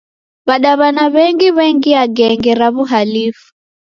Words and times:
W'adaw'ana 0.47 1.03
w'engi 1.13 1.49
w'engia 1.57 2.01
genge 2.17 2.51
ra 2.59 2.67
w'uhalifu. 2.75 3.47